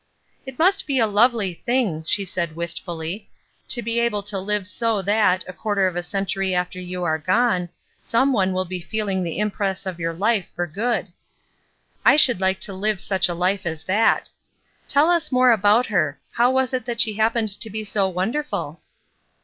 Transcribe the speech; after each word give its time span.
"It 0.47 0.57
must 0.57 0.87
be 0.87 0.97
a 0.97 1.05
lovely 1.05 1.53
thing," 1.53 2.03
she 2.07 2.25
said 2.25 2.55
wist 2.55 2.81
fully, 2.83 3.29
"to 3.67 3.83
be 3.83 3.99
able 3.99 4.23
to 4.23 4.39
live 4.39 4.65
so 4.65 5.03
that, 5.03 5.45
a 5.47 5.53
quarter 5.53 5.85
of 5.85 5.95
a 5.95 6.01
century 6.01 6.55
after 6.55 6.79
you 6.81 7.03
are 7.03 7.19
gone, 7.19 7.69
some 8.01 8.33
one 8.33 8.51
will 8.51 8.65
be 8.65 8.81
feeling 8.81 9.21
the 9.21 9.37
impress 9.37 9.85
of 9.85 9.99
your 9.99 10.13
life 10.13 10.49
for 10.55 10.65
good. 10.65 11.13
I 12.03 12.15
should 12.15 12.41
like 12.41 12.59
to 12.61 12.71
hve 12.71 12.99
such 12.99 13.29
a 13.29 13.35
life 13.35 13.63
as 13.67 13.83
that. 13.83 14.31
Tell 14.87 15.07
us 15.07 15.31
more 15.31 15.51
about 15.51 15.85
her. 15.85 16.19
How 16.31 16.49
was 16.49 16.73
it 16.73 16.85
that 16.85 16.99
she 16.99 17.13
happened 17.17 17.49
to 17.49 17.69
be 17.69 17.83
so 17.83 18.09
wonderful?" 18.09 18.81